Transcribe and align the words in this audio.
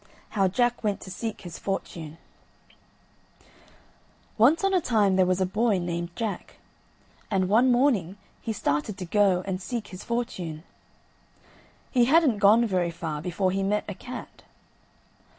HOW 0.29 0.47
JACK 0.47 0.83
WENT 0.83 0.99
TO 0.99 1.11
SEEK 1.11 1.41
HIS 1.41 1.59
FORTUNE 1.59 2.17
Once 4.35 4.63
on 4.63 4.73
a 4.73 4.81
time 4.81 5.15
there 5.15 5.27
was 5.27 5.39
a 5.39 5.45
boy 5.45 5.77
named 5.77 6.09
Jack, 6.15 6.55
and 7.29 7.47
one 7.47 7.71
morning 7.71 8.17
he 8.41 8.51
started 8.51 8.97
to 8.97 9.05
go 9.05 9.43
and 9.45 9.61
seek 9.61 9.89
his 9.89 10.03
fortune. 10.03 10.63
He 11.91 12.05
hadn't 12.05 12.39
gone 12.39 12.65
very 12.65 12.89
far 12.89 13.21
before 13.21 13.51
he 13.51 13.61
met 13.61 13.85
a 13.87 13.93
cat. 13.93 14.41